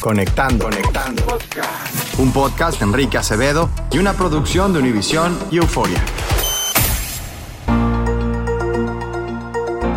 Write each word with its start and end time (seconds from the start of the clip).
Conectando, 0.00 0.64
conectando. 0.64 1.22
Un 2.16 2.32
podcast 2.32 2.78
de 2.78 2.86
Enrique 2.86 3.18
Acevedo 3.18 3.68
y 3.92 3.98
una 3.98 4.14
producción 4.14 4.72
de 4.72 4.78
Univisión 4.78 5.38
y 5.50 5.58
Euforia. 5.58 6.02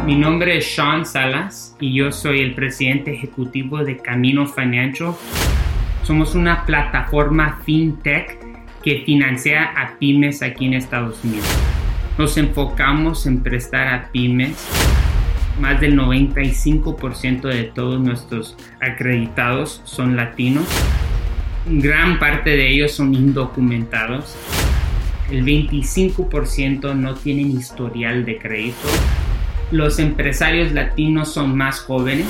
Mi 0.06 0.16
nombre 0.16 0.58
es 0.58 0.75
Sean 0.75 1.06
Salas 1.06 1.78
y 1.80 1.96
yo 1.96 2.12
soy 2.12 2.42
el 2.42 2.53
presidente 2.53 3.13
ejecutivo 3.13 3.81
de 3.86 3.96
Camino 3.96 4.46
Financial. 4.46 5.13
Somos 6.03 6.36
una 6.36 6.66
plataforma 6.66 7.62
fintech 7.66 8.38
que 8.84 9.03
financia 9.06 9.72
a 9.74 9.97
pymes 9.97 10.42
aquí 10.42 10.66
en 10.66 10.74
Estados 10.74 11.24
Unidos. 11.24 11.47
Nos 12.18 12.36
enfocamos 12.36 13.25
en 13.25 13.42
prestar 13.42 13.88
a 13.88 14.12
pymes. 14.12 14.68
Más 15.59 15.80
del 15.80 15.97
95% 15.97 17.41
de 17.44 17.64
todos 17.66 18.02
nuestros 18.02 18.58
acreditados 18.81 19.81
son 19.86 20.16
latinos. 20.16 20.66
Gran 21.68 22.19
parte 22.19 22.50
de 22.52 22.69
ellos 22.69 22.91
son 22.91 23.14
indocumentados. 23.14 24.36
El 25.31 25.46
25% 25.46 26.96
no 26.96 27.13
tienen 27.16 27.52
historial 27.52 28.25
de 28.25 28.38
crédito. 28.38 28.88
Los 29.72 30.00
empresarios 30.00 30.72
latinos 30.72 31.34
son 31.34 31.56
más 31.56 31.80
jóvenes. 31.80 32.28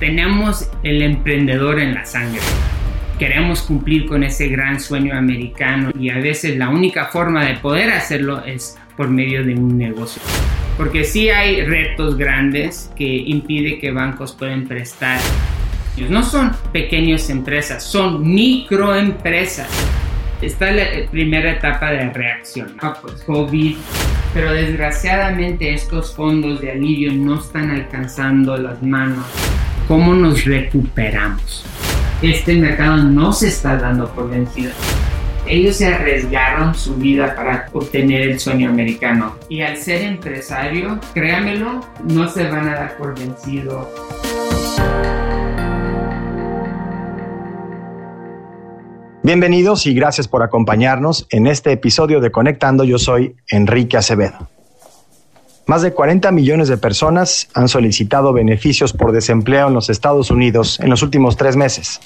Tenemos 0.00 0.68
el 0.82 1.02
emprendedor 1.02 1.78
en 1.78 1.94
la 1.94 2.06
sangre. 2.06 2.40
Queremos 3.18 3.62
cumplir 3.62 4.06
con 4.06 4.24
ese 4.24 4.48
gran 4.48 4.80
sueño 4.80 5.14
americano 5.14 5.90
y 5.98 6.08
a 6.08 6.18
veces 6.18 6.56
la 6.56 6.70
única 6.70 7.06
forma 7.06 7.44
de 7.44 7.56
poder 7.58 7.90
hacerlo 7.90 8.42
es 8.44 8.78
por 8.96 9.10
medio 9.10 9.44
de 9.44 9.54
un 9.54 9.76
negocio. 9.76 10.22
Porque 10.80 11.04
sí 11.04 11.28
hay 11.28 11.66
retos 11.66 12.16
grandes 12.16 12.90
que 12.96 13.04
impide 13.04 13.78
que 13.78 13.90
bancos 13.90 14.32
puedan 14.32 14.66
prestar. 14.66 15.20
No 16.08 16.22
son 16.22 16.52
pequeñas 16.72 17.28
empresas, 17.28 17.84
son 17.84 18.26
microempresas. 18.26 19.68
Está 20.40 20.70
la 20.70 20.86
primera 21.10 21.52
etapa 21.52 21.90
de 21.90 22.08
reacción, 22.08 22.78
ah, 22.80 22.96
pues 22.98 23.22
COVID, 23.24 23.76
pero 24.32 24.54
desgraciadamente 24.54 25.74
estos 25.74 26.14
fondos 26.14 26.62
de 26.62 26.70
alivio 26.70 27.12
no 27.12 27.38
están 27.38 27.70
alcanzando 27.72 28.56
las 28.56 28.82
manos. 28.82 29.26
¿Cómo 29.86 30.14
nos 30.14 30.46
recuperamos? 30.46 31.62
Este 32.22 32.54
mercado 32.54 32.96
no 32.96 33.34
se 33.34 33.48
está 33.48 33.76
dando 33.76 34.08
por 34.14 34.30
vencido. 34.30 34.72
Ellos 35.50 35.78
se 35.78 35.92
arriesgaron 35.92 36.76
su 36.76 36.94
vida 36.94 37.34
para 37.34 37.66
obtener 37.72 38.20
el 38.20 38.38
sueño 38.38 38.70
americano. 38.70 39.34
Y 39.48 39.62
al 39.62 39.76
ser 39.76 40.02
empresario, 40.02 41.00
créamelo, 41.12 41.80
no 42.04 42.28
se 42.28 42.48
van 42.48 42.68
a 42.68 42.74
dar 42.76 42.96
por 42.96 43.18
vencido. 43.18 43.90
Bienvenidos 49.24 49.86
y 49.86 49.94
gracias 49.94 50.28
por 50.28 50.44
acompañarnos 50.44 51.26
en 51.30 51.48
este 51.48 51.72
episodio 51.72 52.20
de 52.20 52.30
Conectando. 52.30 52.84
Yo 52.84 53.00
soy 53.00 53.34
Enrique 53.48 53.96
Acevedo. 53.96 54.48
Más 55.66 55.82
de 55.82 55.92
40 55.92 56.30
millones 56.30 56.68
de 56.68 56.76
personas 56.76 57.48
han 57.54 57.66
solicitado 57.66 58.32
beneficios 58.32 58.92
por 58.92 59.10
desempleo 59.10 59.66
en 59.66 59.74
los 59.74 59.90
Estados 59.90 60.30
Unidos 60.30 60.78
en 60.78 60.90
los 60.90 61.02
últimos 61.02 61.36
tres 61.36 61.56
meses. 61.56 62.00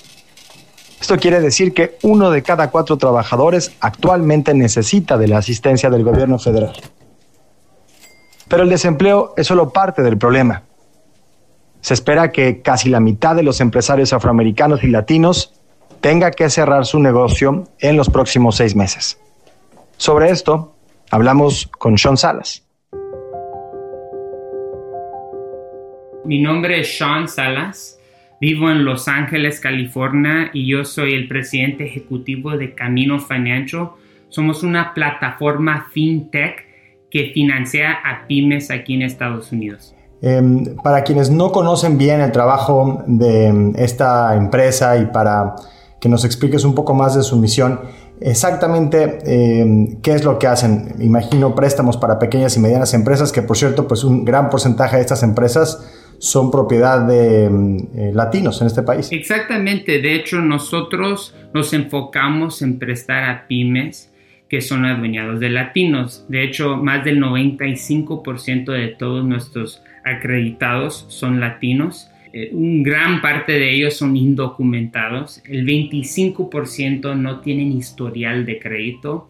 Esto 1.04 1.18
quiere 1.18 1.42
decir 1.42 1.74
que 1.74 1.98
uno 2.00 2.30
de 2.30 2.42
cada 2.42 2.70
cuatro 2.70 2.96
trabajadores 2.96 3.76
actualmente 3.80 4.54
necesita 4.54 5.18
de 5.18 5.28
la 5.28 5.36
asistencia 5.36 5.90
del 5.90 6.02
gobierno 6.02 6.38
federal. 6.38 6.72
Pero 8.48 8.62
el 8.62 8.70
desempleo 8.70 9.34
es 9.36 9.46
solo 9.46 9.68
parte 9.68 10.00
del 10.00 10.16
problema. 10.16 10.62
Se 11.82 11.92
espera 11.92 12.32
que 12.32 12.62
casi 12.62 12.88
la 12.88 13.00
mitad 13.00 13.36
de 13.36 13.42
los 13.42 13.60
empresarios 13.60 14.14
afroamericanos 14.14 14.82
y 14.82 14.86
latinos 14.86 15.52
tenga 16.00 16.30
que 16.30 16.48
cerrar 16.48 16.86
su 16.86 16.98
negocio 16.98 17.64
en 17.80 17.98
los 17.98 18.08
próximos 18.08 18.56
seis 18.56 18.74
meses. 18.74 19.20
Sobre 19.98 20.30
esto, 20.30 20.74
hablamos 21.10 21.68
con 21.78 21.98
Sean 21.98 22.16
Salas. 22.16 22.64
Mi 26.24 26.40
nombre 26.40 26.80
es 26.80 26.96
Sean 26.96 27.28
Salas, 27.28 27.98
vivo 28.40 28.70
en 28.70 28.84
Los 28.84 29.08
Ángeles, 29.08 29.60
California 29.60 30.50
y 30.52 30.66
yo 30.66 30.84
soy 30.84 31.14
el 31.14 31.28
presidente 31.28 31.84
ejecutivo 31.86 32.56
de 32.56 32.74
Camino 32.74 33.18
Financial. 33.20 33.90
Somos 34.28 34.62
una 34.62 34.94
plataforma 34.94 35.88
fintech 35.92 36.66
que 37.10 37.30
financia 37.32 37.92
a 37.92 38.26
pymes 38.26 38.70
aquí 38.70 38.94
en 38.94 39.02
Estados 39.02 39.52
Unidos. 39.52 39.94
Eh, 40.20 40.42
para 40.82 41.04
quienes 41.04 41.30
no 41.30 41.52
conocen 41.52 41.98
bien 41.98 42.20
el 42.20 42.32
trabajo 42.32 43.04
de 43.06 43.72
esta 43.76 44.34
empresa 44.36 44.96
y 44.96 45.06
para 45.06 45.54
que 46.00 46.08
nos 46.08 46.24
expliques 46.24 46.64
un 46.64 46.74
poco 46.74 46.94
más 46.94 47.14
de 47.14 47.22
su 47.22 47.38
misión, 47.38 47.80
exactamente 48.20 49.18
eh, 49.26 49.98
qué 50.02 50.14
es 50.14 50.24
lo 50.24 50.38
que 50.38 50.46
hacen. 50.46 50.94
Imagino 50.98 51.54
préstamos 51.54 51.96
para 51.96 52.18
pequeñas 52.18 52.56
y 52.56 52.60
medianas 52.60 52.94
empresas, 52.94 53.32
que 53.32 53.42
por 53.42 53.56
cierto, 53.56 53.86
pues 53.86 54.02
un 54.02 54.24
gran 54.24 54.50
porcentaje 54.50 54.96
de 54.96 55.02
estas 55.02 55.22
empresas 55.22 56.03
son 56.24 56.50
propiedad 56.50 57.06
de 57.06 57.44
eh, 57.44 58.12
latinos 58.14 58.58
en 58.62 58.68
este 58.68 58.82
país. 58.82 59.10
Exactamente, 59.12 60.00
de 60.00 60.14
hecho 60.14 60.40
nosotros 60.40 61.34
nos 61.52 61.74
enfocamos 61.74 62.62
en 62.62 62.78
prestar 62.78 63.24
a 63.24 63.46
pymes 63.46 64.10
que 64.48 64.62
son 64.62 64.86
adueñados 64.86 65.38
de 65.38 65.50
latinos. 65.50 66.24
De 66.28 66.42
hecho, 66.42 66.76
más 66.76 67.04
del 67.04 67.20
95% 67.20 68.72
de 68.72 68.88
todos 68.88 69.22
nuestros 69.22 69.82
acreditados 70.02 71.04
son 71.08 71.40
latinos. 71.40 72.08
Eh, 72.32 72.48
un 72.52 72.82
gran 72.82 73.20
parte 73.20 73.52
de 73.52 73.74
ellos 73.74 73.94
son 73.94 74.16
indocumentados. 74.16 75.42
El 75.46 75.66
25% 75.66 77.14
no 77.16 77.40
tienen 77.40 77.70
historial 77.72 78.46
de 78.46 78.58
crédito 78.60 79.28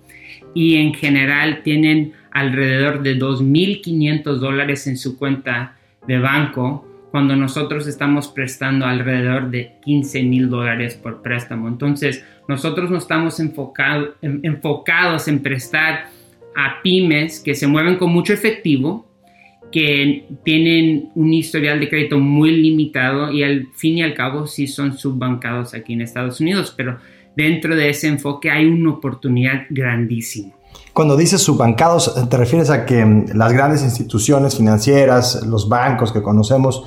y 0.54 0.76
en 0.76 0.94
general 0.94 1.62
tienen 1.64 2.12
alrededor 2.30 3.02
de 3.02 3.18
2.500 3.18 4.36
dólares 4.36 4.86
en 4.86 4.96
su 4.96 5.18
cuenta 5.18 5.73
de 6.06 6.18
banco 6.18 6.86
cuando 7.10 7.36
nosotros 7.36 7.86
estamos 7.86 8.26
prestando 8.26 8.86
alrededor 8.86 9.50
de 9.50 9.76
15 9.84 10.24
mil 10.24 10.50
dólares 10.50 10.96
por 10.96 11.22
préstamo. 11.22 11.68
Entonces, 11.68 12.24
nosotros 12.48 12.90
no 12.90 12.98
estamos 12.98 13.38
enfocado, 13.38 14.16
enfocados 14.20 15.28
en 15.28 15.40
prestar 15.40 16.06
a 16.56 16.82
pymes 16.82 17.40
que 17.40 17.54
se 17.54 17.66
mueven 17.66 17.96
con 17.96 18.12
mucho 18.12 18.32
efectivo, 18.32 19.08
que 19.70 20.26
tienen 20.44 21.10
un 21.14 21.32
historial 21.32 21.80
de 21.80 21.88
crédito 21.88 22.18
muy 22.18 22.50
limitado 22.50 23.32
y 23.32 23.42
al 23.42 23.68
fin 23.74 23.98
y 23.98 24.02
al 24.02 24.14
cabo 24.14 24.46
sí 24.46 24.66
son 24.66 24.96
subbancados 24.96 25.74
aquí 25.74 25.92
en 25.92 26.00
Estados 26.00 26.40
Unidos, 26.40 26.74
pero 26.76 26.98
dentro 27.36 27.74
de 27.74 27.90
ese 27.90 28.08
enfoque 28.08 28.50
hay 28.50 28.66
una 28.66 28.90
oportunidad 28.90 29.66
grandísima. 29.70 30.52
Cuando 30.92 31.16
dices 31.16 31.42
subbancados, 31.42 32.28
¿te 32.28 32.36
refieres 32.36 32.70
a 32.70 32.86
que 32.86 33.26
las 33.34 33.52
grandes 33.52 33.82
instituciones 33.82 34.56
financieras, 34.56 35.44
los 35.46 35.68
bancos 35.68 36.12
que 36.12 36.22
conocemos, 36.22 36.84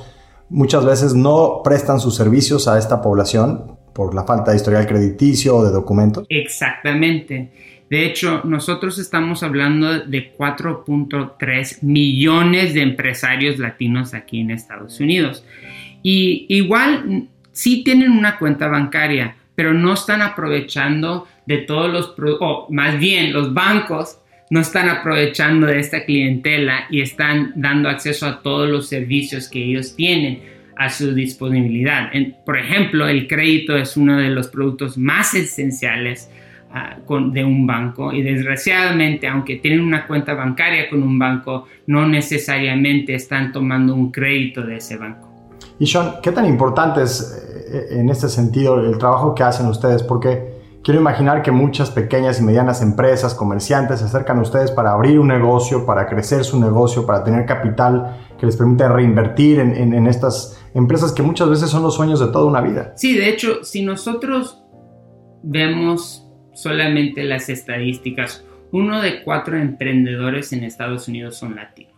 muchas 0.48 0.84
veces 0.84 1.14
no 1.14 1.60
prestan 1.62 2.00
sus 2.00 2.14
servicios 2.14 2.68
a 2.68 2.78
esta 2.78 3.02
población 3.02 3.76
por 3.92 4.14
la 4.14 4.24
falta 4.24 4.52
de 4.52 4.56
historial 4.56 4.86
crediticio 4.86 5.56
o 5.56 5.64
de 5.64 5.72
documentos. 5.72 6.24
Exactamente. 6.28 7.52
De 7.90 8.04
hecho, 8.04 8.42
nosotros 8.44 8.98
estamos 8.98 9.42
hablando 9.42 10.00
de 10.00 10.36
4.3 10.36 11.82
millones 11.82 12.74
de 12.74 12.82
empresarios 12.82 13.58
latinos 13.58 14.14
aquí 14.14 14.40
en 14.40 14.50
Estados 14.50 15.00
Unidos. 15.00 15.44
Y 16.02 16.46
igual 16.48 17.28
sí 17.50 17.82
tienen 17.82 18.12
una 18.12 18.38
cuenta 18.38 18.68
bancaria, 18.68 19.37
pero 19.58 19.74
no 19.74 19.94
están 19.94 20.22
aprovechando 20.22 21.26
de 21.44 21.58
todos 21.58 21.90
los, 21.90 22.14
o 22.38 22.68
más 22.70 22.96
bien 23.00 23.32
los 23.32 23.52
bancos 23.52 24.20
no 24.50 24.60
están 24.60 24.88
aprovechando 24.88 25.66
de 25.66 25.80
esta 25.80 26.04
clientela 26.04 26.86
y 26.90 27.00
están 27.00 27.54
dando 27.56 27.88
acceso 27.88 28.26
a 28.26 28.40
todos 28.40 28.70
los 28.70 28.88
servicios 28.88 29.48
que 29.48 29.64
ellos 29.64 29.96
tienen 29.96 30.44
a 30.76 30.90
su 30.90 31.12
disponibilidad. 31.12 32.12
por 32.46 32.56
ejemplo, 32.56 33.08
el 33.08 33.26
crédito 33.26 33.76
es 33.76 33.96
uno 33.96 34.16
de 34.18 34.30
los 34.30 34.46
productos 34.46 34.96
más 34.96 35.34
esenciales 35.34 36.30
ah, 36.70 36.96
de 37.32 37.42
un 37.42 37.66
banco 37.66 38.12
y 38.12 38.22
desgraciadamente, 38.22 39.26
aunque 39.26 39.56
tienen 39.56 39.80
una 39.80 40.06
cuenta 40.06 40.34
bancaria 40.34 40.88
con 40.88 41.02
un 41.02 41.18
banco, 41.18 41.66
no 41.88 42.06
necesariamente 42.06 43.12
están 43.12 43.50
tomando 43.50 43.92
un 43.92 44.12
crédito 44.12 44.62
de 44.62 44.76
ese 44.76 44.96
banco. 44.98 45.27
Y 45.78 45.86
Sean, 45.86 46.16
¿qué 46.22 46.32
tan 46.32 46.46
importante 46.46 47.02
es 47.02 47.66
eh, 47.70 47.98
en 47.98 48.08
este 48.08 48.28
sentido 48.28 48.78
el 48.78 48.98
trabajo 48.98 49.34
que 49.34 49.42
hacen 49.42 49.66
ustedes? 49.66 50.02
Porque 50.02 50.58
Quiero 50.88 51.00
imaginar 51.00 51.42
que 51.42 51.50
muchas 51.50 51.90
pequeñas 51.90 52.40
y 52.40 52.44
medianas 52.44 52.80
empresas, 52.80 53.34
comerciantes 53.34 53.98
se 53.98 54.06
acercan 54.06 54.38
a 54.38 54.40
ustedes 54.40 54.70
para 54.70 54.92
abrir 54.92 55.18
un 55.18 55.28
negocio, 55.28 55.84
para 55.84 56.06
crecer 56.06 56.44
su 56.44 56.58
negocio, 56.58 57.04
para 57.04 57.22
tener 57.24 57.44
capital 57.44 58.16
que 58.38 58.46
les 58.46 58.56
permita 58.56 58.88
reinvertir 58.88 59.58
en, 59.58 60.06
estas 60.06 60.64
empresas 60.74 61.12
que 61.12 61.22
muchas 61.22 61.50
veces 61.50 61.68
son 61.68 61.82
los 61.82 61.94
sueños 61.94 62.20
de 62.20 62.28
toda 62.28 62.46
una 62.46 62.60
vida. 62.60 62.94
Sí, 62.96 63.18
de 63.18 63.28
hecho, 63.28 63.64
si 63.64 63.84
nosotros 63.84 64.62
vemos 65.42 66.26
solamente 66.54 67.24
las 67.24 67.50
estadísticas, 67.50 68.46
uno 68.72 69.02
de 69.02 69.22
cuatro 69.24 69.58
emprendedores 69.58 70.52
en 70.54 70.64
Estados 70.64 71.08
Unidos 71.08 71.36
son 71.36 71.56
latinos. 71.56 71.97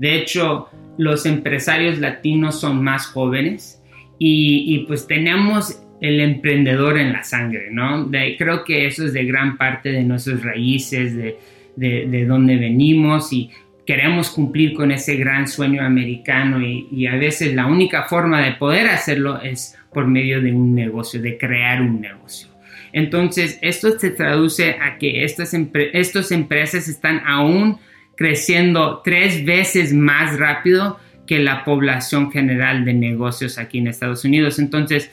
De 0.00 0.16
hecho, 0.16 0.68
los 0.98 1.26
empresarios 1.26 1.98
latinos 1.98 2.60
son 2.60 2.82
más 2.82 3.06
jóvenes 3.06 3.80
y, 4.18 4.84
pues 4.86 5.06
tenemos 5.06 5.82
el 6.00 6.20
emprendedor 6.20 6.98
en 6.98 7.12
la 7.12 7.22
sangre, 7.22 7.68
¿no? 7.70 8.10
creo 8.10 8.64
que 8.64 8.86
eso 8.86 9.04
es 9.04 9.12
de 9.12 9.24
gran 9.24 9.56
parte 9.56 9.92
de 9.92 10.02
nuestras 10.02 10.42
raíces, 10.42 11.14
de, 11.14 11.38
de, 11.76 12.06
de 12.08 12.24
donde 12.26 12.56
venimos 12.56 13.32
y 13.32 13.50
queremos 13.90 14.30
cumplir 14.30 14.74
con 14.74 14.92
ese 14.92 15.16
gran 15.16 15.48
sueño 15.48 15.82
americano 15.82 16.60
y, 16.62 17.08
a 17.08 17.16
veces 17.16 17.54
la 17.54 17.66
única 17.66 18.04
forma 18.04 18.40
de 18.40 18.52
poder 18.52 18.86
hacerlo 18.86 19.40
es 19.40 19.76
por 19.92 20.06
medio 20.06 20.40
de 20.40 20.52
un 20.52 20.76
negocio, 20.76 21.20
de 21.20 21.36
crear 21.36 21.82
un 21.82 22.00
negocio. 22.00 22.48
Entonces, 22.92 23.58
esto 23.62 23.98
se 23.98 24.10
traduce 24.10 24.76
a 24.80 24.96
que 24.96 25.24
estas, 25.24 25.54
estas 25.92 26.30
empresas 26.30 26.86
están 26.86 27.20
aún 27.26 27.78
creciendo 28.20 29.00
tres 29.02 29.46
veces 29.46 29.94
más 29.94 30.38
rápido 30.38 30.98
que 31.26 31.38
la 31.38 31.64
población 31.64 32.30
general 32.30 32.84
de 32.84 32.92
negocios 32.92 33.56
aquí 33.56 33.78
en 33.78 33.86
Estados 33.86 34.26
Unidos. 34.26 34.58
Entonces, 34.58 35.10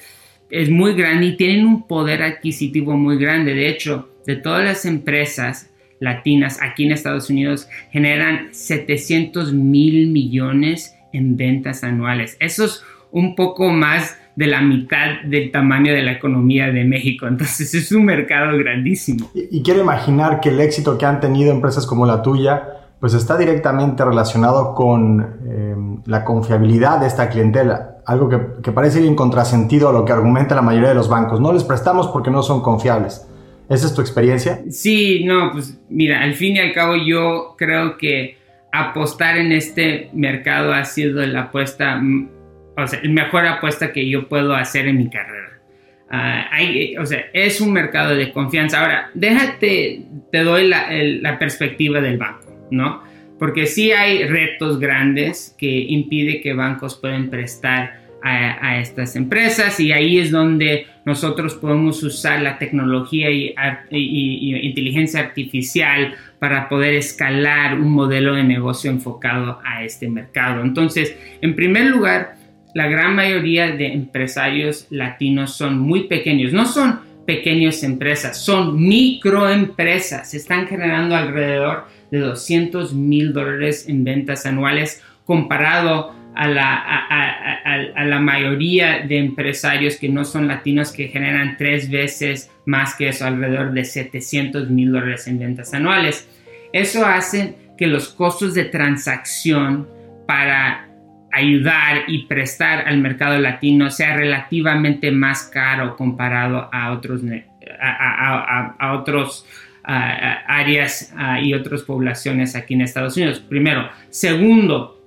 es 0.50 0.70
muy 0.70 0.94
grande 0.94 1.28
y 1.28 1.38
tienen 1.38 1.66
un 1.66 1.88
poder 1.88 2.22
adquisitivo 2.22 2.98
muy 2.98 3.18
grande. 3.18 3.54
De 3.54 3.70
hecho, 3.70 4.10
de 4.26 4.36
todas 4.36 4.66
las 4.66 4.84
empresas 4.84 5.70
latinas 6.02 6.60
aquí 6.62 6.84
en 6.84 6.92
Estados 6.92 7.30
Unidos 7.30 7.70
generan 7.92 8.50
700 8.52 9.54
mil 9.54 10.08
millones 10.08 10.94
en 11.14 11.38
ventas 11.38 11.86
anuales. 11.86 12.36
Eso 12.42 12.66
es 12.66 12.84
un 13.12 13.36
poco 13.36 13.70
más 13.70 14.18
de 14.36 14.48
la 14.48 14.62
mitad 14.62 15.22
del 15.24 15.50
tamaño 15.50 15.94
de 15.94 16.04
la 16.04 16.12
economía 16.12 16.68
de 16.74 16.84
México. 16.84 17.26
Entonces 17.26 17.74
es 17.74 17.90
un 17.94 18.04
mercado 18.04 18.58
grandísimo. 18.58 19.32
Y, 19.34 19.64
quiero 19.64 19.80
imaginar 19.80 20.42
que 20.42 20.50
el 20.50 20.60
éxito 20.60 20.98
que 20.98 21.06
han 21.06 21.22
tenido 21.22 21.54
empresas 21.54 21.88
como 21.88 22.06
la 22.06 22.22
tuya, 22.22 22.77
pues 23.00 23.14
está 23.14 23.38
directamente 23.38 24.04
relacionado 24.04 24.74
con 24.74 25.40
eh, 25.46 25.76
la 26.06 26.24
confiabilidad 26.26 27.00
de 27.00 27.08
esta 27.08 27.30
clientela 27.30 27.98
algo 28.08 28.30
que, 28.62 28.72
parece 28.72 29.02
ir 29.02 29.06
en 29.06 29.16
contrasentido 29.16 29.90
a 29.90 29.92
lo 29.92 30.06
que 30.06 30.14
argumenta 30.14 30.56
la 30.56 30.62
mayoría 30.62 30.90
de 30.90 30.96
los 30.96 31.10
bancos. 31.10 31.42
No 31.42 31.52
les 31.52 31.66
prestamos 31.66 32.08
porque 32.08 32.32
no 32.32 32.42
son 32.42 32.62
confiables. 32.62 33.28
¿Esa 33.70 33.86
es 33.86 33.94
tu 33.94 34.00
experiencia? 34.00 34.62
Sí, 34.70 35.26
no, 35.26 35.52
pues 35.52 35.78
mira, 35.90 36.24
al 36.24 36.34
fin 36.34 36.56
y 36.56 36.60
al 36.60 36.74
cabo 36.74 36.96
yo 36.96 37.56
creo 37.58 37.98
que 37.98 38.38
apostar 38.72 39.38
en 39.38 39.52
este 39.52 40.10
mercado 40.14 40.74
ha 40.74 40.86
sido 40.86 41.26
la 41.26 41.44
apuesta, 41.44 42.02
o 42.78 42.88
sea, 42.88 43.00
mejor 43.04 43.46
apuesta 43.46 43.92
que 43.92 44.10
yo 44.10 44.30
puedo 44.30 44.56
hacer 44.56 44.88
en 44.88 44.98
mi 45.00 45.10
carrera. 45.10 45.60
Ah, 46.10 46.46
o 47.02 47.06
sea, 47.06 47.26
es 47.34 47.60
un 47.60 47.74
mercado 47.74 48.16
de 48.16 48.32
confianza. 48.32 48.80
Ahora, 48.80 49.10
déjate, 49.16 50.06
te 50.32 50.44
doy 50.46 50.70
la 50.70 51.38
perspectiva 51.38 52.00
del 52.00 52.18
banco, 52.18 52.47
¿no? 52.72 53.02
porque 53.40 53.66
sí 53.66 53.92
hay 53.92 54.24
retos 54.26 54.80
grandes 54.80 55.56
que 55.58 55.68
impide 55.68 56.42
que 56.42 56.54
bancos 56.54 56.96
puedan 56.96 57.30
prestar 57.30 58.08
a, 58.24 58.80
estas 58.80 59.16
empresas 59.16 59.80
y 59.80 59.94
ahí 59.94 60.20
es 60.20 60.32
donde 60.32 60.86
nosotros 61.06 61.54
podemos 61.54 62.04
usar 62.04 62.42
la 62.42 62.58
tecnología 62.58 63.30
y, 63.32 63.56
inteligencia 63.90 65.22
artificial 65.22 66.14
para 66.38 66.68
poder 66.68 66.96
escalar 66.96 67.80
un 67.80 67.90
modelo 67.90 68.36
de 68.36 68.44
negocio 68.44 68.92
enfocado 68.92 69.62
a 69.64 69.86
este 69.86 70.10
mercado. 70.10 70.62
Entonces, 70.62 71.16
en 71.42 71.56
primer 71.56 71.86
lugar, 71.86 72.36
la 72.74 72.88
gran 72.88 73.16
mayoría 73.16 73.72
de 73.72 73.94
empresarios 73.94 74.88
latinos 74.90 75.56
son 75.56 75.80
muy 75.80 76.08
pequeños, 76.08 76.52
no 76.52 76.66
son 76.66 77.00
pequeñas 77.26 77.82
empresas, 77.84 78.44
son 78.44 78.78
microempresas, 78.78 80.34
están 80.34 80.68
generando 80.68 81.16
alrededor 81.16 81.86
de 82.12 82.20
200 82.20 82.94
mil 82.94 83.34
dólares 83.34 83.88
en 83.88 84.04
ventas 84.04 84.46
anuales 84.46 85.04
comparado 85.26 86.16
a 86.36 86.48
la, 86.48 86.76
a, 86.76 88.06
la, 88.06 88.20
mayoría 88.20 89.00
de 89.00 89.18
empresarios 89.18 89.96
que 89.96 90.08
no 90.08 90.24
son 90.24 90.48
latinos 90.48 90.92
que 90.92 91.08
generan 91.08 91.58
tres 91.58 91.90
veces 91.90 92.52
más 92.66 92.94
que 92.96 93.10
eso, 93.10 93.26
alrededor 93.26 93.74
de 93.74 93.84
700 93.84 94.70
mil 94.70 94.92
dólares 94.92 95.28
en 95.28 95.40
ventas 95.40 95.74
anuales. 95.74 96.30
Eso 96.72 97.06
hace 97.06 97.56
que 97.76 97.88
los 97.88 98.10
costos 98.10 98.54
de 98.54 98.66
transacción 98.66 99.88
para 100.28 100.88
ayudar 101.32 102.04
y 102.08 102.26
prestar 102.26 102.88
al 102.88 103.00
mercado 103.00 103.40
latino 103.40 103.90
sea 103.90 104.16
relativamente 104.16 105.12
más 105.12 105.44
caro 105.44 105.96
comparado 105.96 106.70
a 106.72 106.92
otros, 106.92 107.22
a, 107.80 108.94
otros 109.00 109.46
áreas 109.88 111.14
y 111.42 111.54
otras 111.54 111.84
poblaciones 111.84 112.56
aquí 112.56 112.74
en 112.74 112.82
Estados 112.82 113.16
Unidos. 113.16 113.40
Primero. 113.40 113.90
Segundo, 114.10 114.98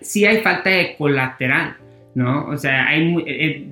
si 0.00 0.24
hay 0.24 0.38
falta 0.38 0.70
de 0.70 0.96
colateral, 0.96 1.76
¿no? 2.14 2.46
O 2.46 2.56
sea, 2.56 2.88
hay, 2.88 3.16
eh, 3.26 3.68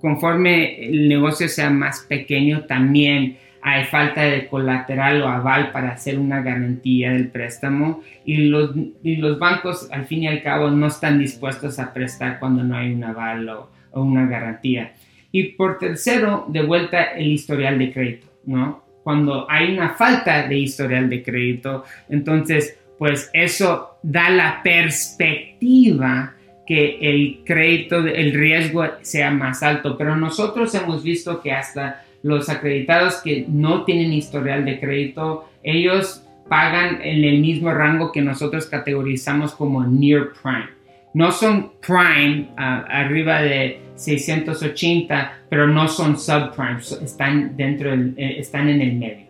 conforme 0.00 0.86
el 0.86 1.08
negocio 1.08 1.48
sea 1.48 1.70
más 1.70 2.06
pequeño, 2.08 2.62
también 2.62 3.38
hay 3.62 3.84
falta 3.84 4.22
de 4.22 4.46
colateral 4.46 5.22
o 5.22 5.28
aval 5.28 5.72
para 5.72 5.92
hacer 5.92 6.18
una 6.18 6.42
garantía 6.42 7.12
del 7.12 7.28
préstamo 7.28 8.02
y 8.24 8.36
los, 8.48 8.72
y 9.02 9.16
los 9.16 9.38
bancos 9.38 9.88
al 9.90 10.04
fin 10.04 10.24
y 10.24 10.28
al 10.28 10.42
cabo 10.42 10.70
no 10.70 10.86
están 10.86 11.18
dispuestos 11.18 11.78
a 11.78 11.94
prestar 11.94 12.38
cuando 12.38 12.62
no 12.62 12.76
hay 12.76 12.92
un 12.92 13.04
aval 13.04 13.48
o, 13.48 13.70
o 13.92 14.02
una 14.02 14.26
garantía. 14.26 14.92
Y 15.32 15.54
por 15.54 15.78
tercero, 15.78 16.44
de 16.48 16.62
vuelta 16.62 17.02
el 17.04 17.28
historial 17.28 17.78
de 17.78 17.92
crédito, 17.92 18.26
¿no? 18.44 18.83
Cuando 19.04 19.46
hay 19.48 19.72
una 19.72 19.90
falta 19.90 20.48
de 20.48 20.58
historial 20.58 21.08
de 21.08 21.22
crédito, 21.22 21.84
entonces 22.08 22.78
pues 22.98 23.30
eso 23.32 23.98
da 24.02 24.30
la 24.30 24.62
perspectiva 24.62 26.34
que 26.66 26.98
el 27.00 27.40
crédito, 27.44 27.98
el 27.98 28.32
riesgo 28.32 28.84
sea 29.02 29.30
más 29.30 29.62
alto. 29.62 29.98
Pero 29.98 30.16
nosotros 30.16 30.74
hemos 30.74 31.02
visto 31.02 31.40
que 31.42 31.52
hasta 31.52 32.02
los 32.22 32.48
acreditados 32.48 33.16
que 33.16 33.44
no 33.48 33.84
tienen 33.84 34.12
historial 34.12 34.64
de 34.64 34.80
crédito, 34.80 35.48
ellos 35.62 36.22
pagan 36.48 37.00
en 37.02 37.24
el 37.24 37.40
mismo 37.40 37.72
rango 37.72 38.12
que 38.12 38.22
nosotros 38.22 38.66
categorizamos 38.66 39.54
como 39.54 39.84
near 39.84 40.28
prime. 40.42 40.73
No 41.14 41.30
son 41.30 41.72
prime 41.80 42.50
ah, 42.56 42.84
arriba 42.88 43.40
de 43.40 43.84
680, 43.94 45.32
pero 45.48 45.68
no 45.68 45.86
son 45.86 46.18
subprime, 46.18 46.78
están 47.02 47.56
dentro, 47.56 47.92
eh, 47.92 48.36
están 48.38 48.68
en 48.68 48.80
el 48.80 48.96
medio. 48.96 49.26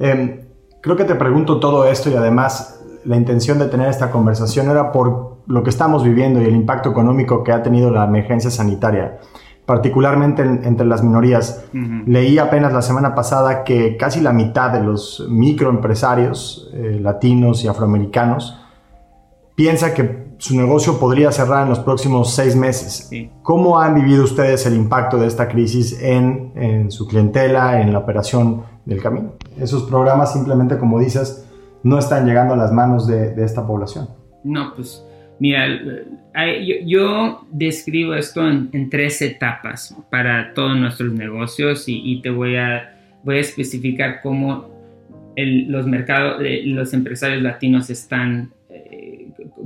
Em, 0.00 0.40
creo 0.80 0.96
que 0.96 1.04
te 1.04 1.14
pregunto 1.14 1.60
todo 1.60 1.88
esto 1.88 2.10
y 2.10 2.14
además 2.14 2.84
la 3.04 3.16
intención 3.16 3.58
de 3.58 3.66
tener 3.66 3.88
esta 3.88 4.10
conversación 4.10 4.68
era 4.68 4.90
por 4.90 5.38
lo 5.46 5.62
que 5.62 5.70
estamos 5.70 6.04
viviendo 6.04 6.42
y 6.42 6.44
el 6.44 6.54
impacto 6.54 6.90
económico 6.90 7.42
que 7.44 7.52
ha 7.52 7.62
tenido 7.62 7.90
la 7.90 8.04
emergencia 8.04 8.50
sanitaria, 8.50 9.18
particularmente 9.64 10.42
entre 10.42 10.86
las 10.86 11.02
minorías. 11.04 11.64
Leí 12.06 12.38
apenas 12.38 12.72
la 12.72 12.82
semana 12.82 13.14
pasada 13.14 13.64
que 13.64 13.96
casi 13.96 14.20
la 14.20 14.32
mitad 14.32 14.72
de 14.72 14.82
los 14.82 15.26
microempresarios 15.30 16.70
eh, 16.74 16.98
latinos 17.00 17.64
y 17.64 17.68
afroamericanos 17.68 18.60
piensa 19.54 19.94
que 19.94 20.27
su 20.38 20.56
negocio 20.56 20.98
podría 20.98 21.30
cerrar 21.32 21.64
en 21.64 21.70
los 21.70 21.80
próximos 21.80 22.32
seis 22.32 22.56
meses. 22.56 23.10
¿Cómo 23.42 23.80
han 23.80 23.94
vivido 23.94 24.24
ustedes 24.24 24.64
el 24.66 24.74
impacto 24.74 25.18
de 25.18 25.26
esta 25.26 25.48
crisis 25.48 26.00
en, 26.00 26.52
en 26.54 26.90
su 26.90 27.06
clientela, 27.06 27.80
en 27.82 27.92
la 27.92 27.98
operación 27.98 28.62
del 28.84 29.02
camino? 29.02 29.34
Esos 29.58 29.82
programas 29.84 30.32
simplemente, 30.32 30.78
como 30.78 31.00
dices, 31.00 31.44
no 31.82 31.98
están 31.98 32.26
llegando 32.26 32.54
a 32.54 32.56
las 32.56 32.72
manos 32.72 33.06
de, 33.06 33.34
esta 33.44 33.66
población. 33.66 34.08
No, 34.44 34.74
pues 34.74 35.04
mira, 35.38 35.66
yo, 36.84 37.46
describo 37.50 38.14
esto 38.14 38.48
en, 38.48 38.90
tres 38.90 39.20
etapas 39.22 39.96
para 40.10 40.54
todos 40.54 40.76
nuestros 40.76 41.12
negocios 41.12 41.84
y, 41.86 42.20
te 42.22 42.30
voy 42.30 42.56
a, 42.56 42.96
voy 43.24 43.38
a 43.38 43.40
especificar 43.40 44.20
cómo 44.22 44.68
los 45.36 45.86
mercados, 45.86 46.42
eh, 46.44 46.62
los 46.64 46.92
empresarios 46.92 47.42
latinos 47.42 47.90
están, 47.90 48.50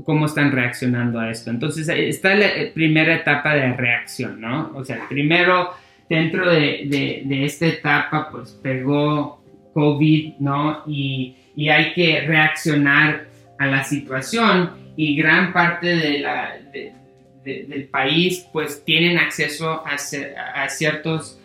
cómo 0.05 0.27
están 0.27 0.53
reaccionando 0.53 1.21
a 1.21 1.31
esto. 1.31 1.51
Entonces, 1.51 1.89
está 1.89 2.35
la 2.35 2.49
primera 2.75 3.15
etapa 3.15 3.55
de 3.55 3.73
reacción, 3.75 4.41
¿no? 4.41 4.73
O 4.75 4.85
sea, 4.85 5.07
primero, 5.09 5.71
dentro 6.09 6.51
de, 6.51 7.23
de 7.25 7.45
esta 7.45 7.67
etapa, 7.67 8.29
pues 8.31 8.59
pegó 8.63 9.43
COVID, 9.75 10.35
¿no? 10.39 10.83
Y 10.87 11.37
y 11.55 11.69
hay 11.69 11.93
que 11.93 12.21
reaccionar 12.23 13.27
a 13.59 13.67
la 13.67 13.85
situación 13.85 14.93
y 14.97 15.17
gran 15.17 15.53
parte 15.53 15.87
de 15.87 16.93
del 17.45 17.89
país 17.89 18.47
pues 18.53 18.85
tienen 18.85 19.19
acceso 19.19 19.83
a, 19.85 19.97
a 20.63 20.69
ciertos 20.69 21.41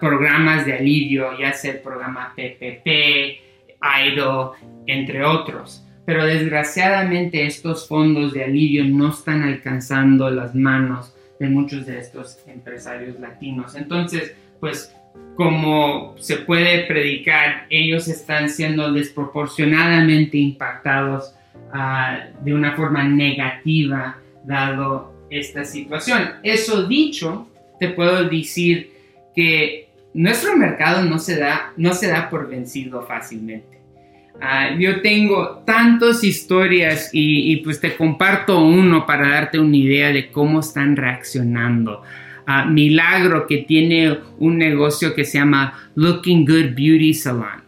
programas 0.00 0.66
de 0.66 0.72
alivio, 0.72 1.38
ya 1.38 1.52
sea 1.52 1.74
el 1.74 1.78
programa 1.78 2.34
PPP, 2.34 3.78
AIDO, 3.80 4.54
entre 4.84 5.24
otros. 5.24 5.86
Pero 6.08 6.24
desgraciadamente 6.24 7.44
estos 7.44 7.86
fondos 7.86 8.32
de 8.32 8.42
alivio 8.42 8.82
no 8.82 9.10
están 9.10 9.42
alcanzando 9.42 10.30
las 10.30 10.54
manos 10.54 11.12
de 11.38 11.50
muchos 11.50 11.84
de 11.84 11.98
estos 11.98 12.38
empresarios 12.46 13.20
latinos. 13.20 13.74
Entonces, 13.74 14.34
pues 14.58 14.96
como 15.34 16.14
se 16.16 16.36
puede 16.36 16.86
predicar, 16.86 17.66
ellos 17.68 18.08
están 18.08 18.48
siendo 18.48 18.90
desproporcionadamente 18.90 20.38
impactados 20.38 21.34
ah, 21.74 22.20
de 22.42 22.54
una 22.54 22.74
forma 22.74 23.04
negativa 23.04 24.16
dado 24.46 25.12
esta 25.28 25.66
situación. 25.66 26.36
Eso 26.42 26.86
dicho, 26.86 27.50
te 27.78 27.90
puedo 27.90 28.26
decir 28.26 28.92
que 29.36 29.90
nuestro 30.14 30.56
mercado 30.56 31.04
no 31.04 31.18
se 31.18 31.38
da, 31.38 31.74
no 31.76 31.92
se 31.92 32.08
da 32.08 32.30
por 32.30 32.48
vencido 32.48 33.02
fácilmente. 33.02 33.77
Ah, 34.40 34.70
yo 34.78 35.00
tengo 35.00 35.62
tantas 35.66 36.22
historias 36.22 37.10
y, 37.12 37.56
pues 37.58 37.80
te 37.80 37.96
comparto 37.96 38.60
uno 38.60 39.04
para 39.04 39.30
darte 39.30 39.58
una 39.58 39.76
idea 39.76 40.12
de 40.12 40.30
cómo 40.30 40.60
están 40.60 40.96
reaccionando. 40.96 42.02
Milagro 42.68 43.46
que 43.46 43.58
tiene 43.58 44.16
un 44.38 44.56
negocio 44.56 45.14
que 45.14 45.24
se 45.24 45.38
llama 45.38 45.90
Looking 45.96 46.46
Good 46.46 46.74
Beauty 46.74 47.12
Salon. 47.12 47.62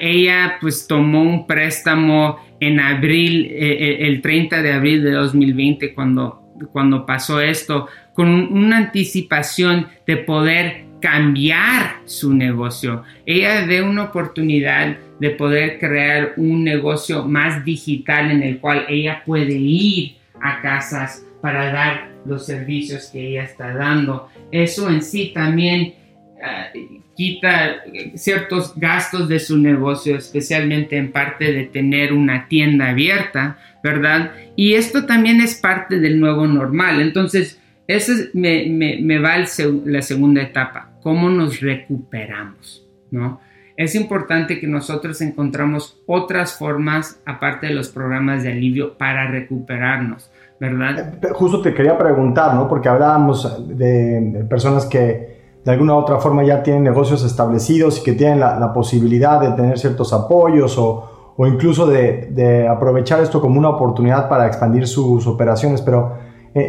ella 0.00 0.56
pues 0.60 0.86
tomó 0.86 1.22
un 1.22 1.46
préstamo 1.46 2.38
en 2.58 2.80
abril, 2.80 3.46
eh, 3.50 3.76
eh, 3.80 3.96
el 4.06 4.22
30 4.22 4.62
de 4.62 4.72
abril 4.72 5.04
de 5.04 5.12
2020 5.12 5.94
cuando, 5.94 6.54
cuando 6.72 7.04
pasó 7.04 7.40
esto, 7.40 7.86
con 8.14 8.28
una 8.30 8.78
anticipación 8.78 9.88
de 10.06 10.16
poder 10.16 10.84
cambiar 11.00 12.00
su 12.04 12.34
negocio. 12.34 13.04
Ella 13.26 13.64
ve 13.66 13.82
una 13.82 14.04
oportunidad 14.04 14.96
de 15.20 15.30
poder 15.30 15.78
crear 15.78 16.34
un 16.36 16.64
negocio 16.64 17.24
más 17.24 17.64
digital 17.64 18.30
en 18.30 18.42
el 18.42 18.58
cual 18.58 18.86
ella 18.88 19.22
puede 19.24 19.54
ir 19.54 20.16
a 20.40 20.60
casas 20.60 21.24
para 21.40 21.72
dar 21.72 22.10
los 22.24 22.46
servicios 22.46 23.06
que 23.12 23.28
ella 23.28 23.44
está 23.44 23.74
dando. 23.74 24.28
Eso 24.50 24.88
en 24.88 25.02
sí 25.02 25.32
también 25.34 25.94
eh, 26.40 27.00
quita 27.16 27.82
ciertos 28.14 28.74
gastos 28.76 29.28
de 29.28 29.40
su 29.40 29.58
negocio, 29.58 30.16
especialmente 30.16 30.96
en 30.96 31.10
parte 31.10 31.52
de 31.52 31.64
tener 31.64 32.12
una 32.12 32.46
tienda 32.46 32.90
abierta, 32.90 33.58
¿verdad? 33.82 34.32
Y 34.54 34.74
esto 34.74 35.04
también 35.06 35.40
es 35.40 35.56
parte 35.56 35.98
del 35.98 36.20
nuevo 36.20 36.46
normal. 36.46 37.00
Entonces, 37.00 37.60
esa 37.88 38.12
me, 38.34 38.66
me, 39.00 39.18
va 39.18 39.38
la 39.38 40.02
segunda 40.02 40.42
etapa, 40.42 40.92
cómo 41.02 41.30
nos 41.30 41.60
recuperamos, 41.60 42.86
¿no? 43.10 43.40
Es 43.78 43.94
importante 43.94 44.58
que 44.58 44.66
nosotros 44.66 45.20
encontramos 45.20 46.02
otras 46.04 46.54
formas, 46.58 47.22
aparte 47.24 47.68
de 47.68 47.74
los 47.74 47.88
programas 47.88 48.42
de 48.42 48.50
alivio, 48.50 48.98
para 48.98 49.30
recuperarnos. 49.30 50.32
¿verdad? 50.58 51.14
Eh, 51.22 51.28
justo 51.32 51.62
te 51.62 51.72
quería 51.72 51.96
preguntar, 51.96 52.56
¿no? 52.56 52.66
Porque 52.66 52.88
hablábamos 52.88 53.68
de, 53.68 54.44
personas 54.50 54.84
que 54.86 55.38
de 55.64 55.70
alguna 55.70 55.94
u 55.94 55.98
otra 55.98 56.18
forma 56.18 56.42
ya 56.42 56.60
tienen 56.60 56.82
negocios 56.82 57.24
establecidos 57.24 58.00
y 58.00 58.02
que 58.02 58.14
tienen 58.14 58.40
la, 58.40 58.72
posibilidad 58.72 59.40
de 59.40 59.52
tener 59.52 59.78
ciertos 59.78 60.12
apoyos 60.12 60.76
o, 60.76 61.34
o 61.36 61.46
incluso 61.46 61.86
de, 61.86 62.30
de, 62.32 62.66
aprovechar 62.66 63.20
esto 63.20 63.40
como 63.40 63.60
una 63.60 63.68
oportunidad 63.68 64.28
para 64.28 64.48
expandir 64.48 64.88
sus 64.88 65.24
operaciones, 65.28 65.82
pero 65.82 66.16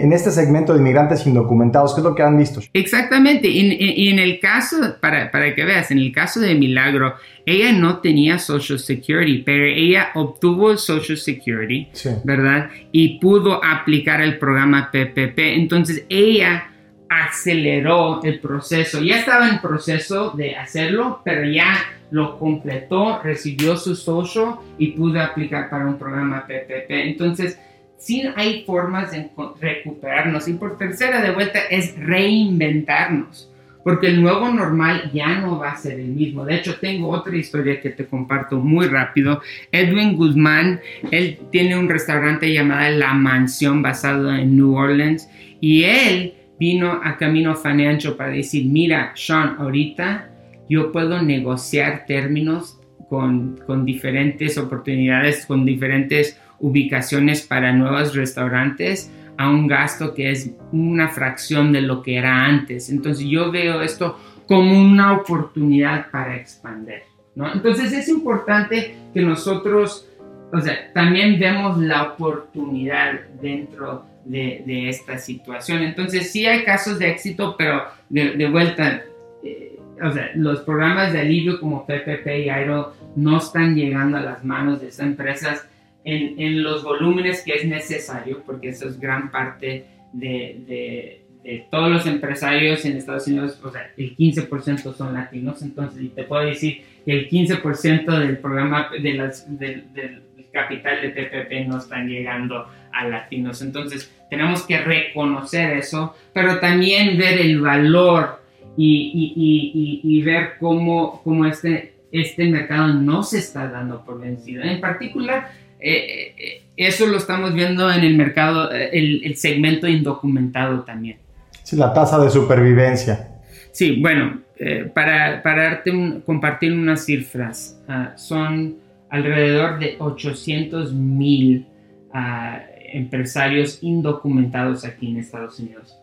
en 0.04 0.14
este 0.14 0.32
segmento 0.32 0.74
de 0.74 0.80
inmigrantes 0.80 1.26
indocumentados, 1.26 1.94
¿qué 1.94 2.02
es 2.02 2.06
lo 2.06 2.16
que 2.16 2.24
han 2.24 2.38
visto? 2.38 2.62
Exactamente, 2.74 3.48
y 3.48 4.10
en, 4.10 4.20
el 4.20 4.40
caso, 4.40 4.78
para, 5.00 5.32
para, 5.32 5.56
que 5.56 5.66
veas, 5.66 5.92
en 5.92 6.00
el 6.00 6.12
caso 6.12 6.40
de 6.40 6.56
Milagro, 6.56 7.16
ella 7.46 7.72
no 7.72 8.00
tenía 8.00 8.38
Social 8.40 8.80
Security, 8.80 9.40
pero 9.40 9.66
ella 9.66 10.10
obtuvo 10.16 10.78
Social 10.78 11.18
Security, 11.18 11.88
¿verdad? 12.24 12.70
Y 12.92 13.20
pudo 13.20 13.64
aplicar 13.64 14.22
el 14.22 14.38
programa 14.38 14.90
PPP. 14.92 15.38
Entonces 15.38 16.06
ella 16.10 16.70
aceleró 17.10 18.22
el 18.24 18.40
proceso, 18.40 19.02
ya 19.02 19.20
estaba 19.20 19.50
en 19.50 19.60
proceso 19.60 20.32
de 20.32 20.56
hacerlo, 20.56 21.22
pero 21.26 21.44
ya 21.44 21.76
lo 22.12 22.38
completó, 22.38 23.20
recibió 23.24 23.76
su 23.78 23.96
social 23.96 24.56
y 24.78 24.92
pudo 24.92 25.22
aplicar 25.22 25.70
para 25.70 25.86
un 25.86 25.98
programa 25.98 26.46
PPP. 26.46 26.90
Entonces, 26.90 27.60
sí 28.00 28.24
hay 28.36 28.64
formas 28.66 29.12
de 29.12 29.30
recuperarnos. 29.62 30.48
Y 30.48 30.54
por 30.54 30.78
tercera 30.78 31.22
de 31.22 31.32
vuelta 31.32 31.60
es 31.70 31.96
reinventarnos, 32.00 33.52
porque 33.84 34.08
el 34.08 34.22
nuevo 34.22 34.50
normal 34.50 35.12
ya 35.14 35.40
no 35.40 35.60
va 35.60 35.72
a 35.72 35.78
ser 35.78 36.00
el 36.00 36.08
mismo. 36.08 36.46
De 36.46 36.56
hecho, 36.56 36.78
tengo 36.80 37.10
otra 37.10 37.36
historia 37.36 37.80
que 37.80 37.92
te 37.92 38.06
comparto 38.06 38.58
muy 38.58 38.88
rápido. 38.88 39.42
Edwin 39.72 40.16
Guzmán, 40.16 40.80
él 41.12 41.40
tiene 41.52 41.78
un 41.78 41.90
restaurante 41.90 42.52
llamado 42.52 42.98
La 42.98 43.14
Mansión 43.14 43.82
basado 43.82 44.34
en 44.34 44.56
New 44.56 44.76
Orleans 44.76 45.30
y 45.62 45.84
él 45.84 46.34
vino 46.60 47.00
a 47.04 47.18
Camino 47.18 47.56
Financial 47.56 48.16
para 48.16 48.32
decir, 48.32 48.66
mira, 48.66 49.14
Sean, 49.16 49.56
ahorita 49.60 50.30
yo 50.70 50.92
puedo 50.92 51.22
negociar 51.22 52.06
términos 52.06 52.80
con, 53.10 53.60
con 53.66 53.86
diferentes 53.86 54.58
oportunidades, 54.58 55.46
con 55.46 55.66
diferentes 55.66 56.38
ubicaciones 56.60 57.42
para 57.42 57.72
nuevos 57.72 58.16
restaurantes 58.16 59.12
a 59.38 59.50
un 59.50 59.68
gasto 59.68 60.14
que 60.14 60.32
es 60.32 60.52
una 60.72 61.08
fracción 61.08 61.72
de 61.72 61.82
lo 61.82 62.02
que 62.02 62.18
era 62.18 62.46
antes. 62.46 62.90
Entonces 62.90 63.26
yo 63.26 63.52
veo 63.52 63.82
esto 63.82 64.20
como 64.48 64.78
una 64.78 65.14
oportunidad 65.14 66.12
para 66.12 66.36
expandir. 66.36 67.04
¿no? 67.36 67.54
Entonces 67.54 67.94
es 67.94 68.10
importante 68.10 68.96
que 69.14 69.22
nosotros, 69.22 70.10
o 70.52 70.60
sea, 70.60 70.92
también 70.94 71.40
vemos 71.40 71.78
la 71.78 72.04
oportunidad 72.04 73.22
dentro 73.42 74.06
de, 74.26 74.90
esta 74.90 75.18
situación. 75.18 75.84
Entonces 75.84 76.32
sí 76.32 76.46
hay 76.46 76.64
casos 76.66 77.00
de 77.00 77.10
éxito, 77.10 77.56
pero 77.58 77.84
de, 78.10 78.50
vuelta, 78.50 79.04
eh, 79.44 79.80
o 80.04 80.12
sea, 80.12 80.32
los 80.36 80.62
programas 80.62 81.14
de 81.14 81.22
alivio 81.22 81.60
como 81.60 81.86
PPP 81.86 82.28
y 82.46 82.50
Aero 82.50 82.94
no 83.16 83.38
están 83.38 83.76
llegando 83.76 84.18
a 84.18 84.22
las 84.22 84.44
manos 84.44 84.82
de 84.82 84.90
estas 84.90 85.06
empresas 85.06 85.69
en, 86.04 86.40
en, 86.40 86.64
los 86.64 86.84
volúmenes 86.84 87.44
que 87.44 87.54
es 87.54 87.66
necesario, 87.66 88.42
porque 88.46 88.70
eso 88.70 88.88
es 88.88 89.00
gran 89.00 89.32
parte 89.32 89.86
de, 90.14 90.62
de, 90.68 91.22
de, 91.44 91.68
todos 91.70 91.90
los 91.90 92.06
empresarios 92.06 92.86
en 92.86 92.98
Estados 92.98 93.28
Unidos, 93.28 93.60
o 93.64 93.72
sea, 93.72 93.92
el 93.98 94.16
15% 94.16 94.94
son 94.94 95.14
latinos, 95.14 95.62
entonces, 95.62 96.02
y 96.02 96.10
te 96.10 96.24
puedo 96.24 96.46
decir 96.46 96.82
que 97.06 97.12
el 97.12 97.30
15% 97.30 98.20
del 98.20 98.38
programa, 98.38 98.90
de 99.02 99.14
las, 99.14 99.60
del, 99.60 99.94
del 99.94 100.24
capital 100.52 101.02
de 101.02 101.10
PPP 101.10 101.68
no 101.68 101.78
están 101.78 102.08
llegando 102.08 102.68
a 102.92 103.08
latinos. 103.08 103.62
Entonces, 103.62 104.12
tenemos 104.30 104.64
que 104.64 104.80
reconocer 104.80 105.78
eso, 105.78 106.16
pero 106.34 106.60
también 106.60 107.18
ver 107.18 107.40
el 107.40 107.60
valor 107.62 108.42
y, 108.78 109.12
y, 109.36 110.02
y, 110.04 110.18
y 110.18 110.22
ver 110.22 110.54
cómo, 110.60 111.22
cómo 111.24 111.46
este, 111.46 111.94
este 112.12 112.50
mercado 112.50 112.94
no 112.94 113.24
se 113.24 113.40
está 113.40 113.68
dando 113.68 114.04
por 114.04 114.20
vencido. 114.20 114.64
En 114.64 114.80
particular, 114.80 115.52
eh, 115.80 116.36
eh, 116.38 116.62
eso 116.76 117.08
lo 117.08 117.18
estamos 117.18 117.54
viendo 117.54 117.92
en 117.92 118.04
el 118.04 118.16
mercado, 118.16 118.72
eh, 118.72 118.90
el, 118.94 119.24
el, 119.24 119.36
segmento 119.38 119.88
indocumentado 119.88 120.82
también. 120.84 121.18
Sí, 121.64 121.76
la 121.76 121.94
tasa 121.94 122.20
de 122.20 122.30
supervivencia. 122.30 123.30
Sí, 123.72 124.02
bueno, 124.02 124.42
eh, 124.62 124.92
para, 124.94 125.42
para 125.42 125.64
darte 125.64 125.90
un, 125.92 126.20
compartir 126.22 126.74
unas 126.74 127.06
cifras, 127.06 127.80
uh, 127.88 128.18
son 128.18 128.76
alrededor 129.10 129.80
de 129.80 129.96
800 130.00 130.94
mil 130.94 131.66
uh, 132.14 132.60
empresarios 132.92 133.80
indocumentados 133.82 134.84
aquí 134.84 135.12
en 135.12 135.18
Estados 135.18 135.60
Unidos. 135.60 135.98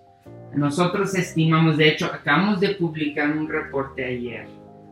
Nosotros 0.54 1.14
estimamos, 1.14 1.76
de 1.76 1.88
hecho, 1.88 2.06
acabamos 2.06 2.60
de 2.60 2.70
publicar 2.70 3.30
un 3.30 3.46
reporte 3.46 4.02
ayer, 4.02 4.46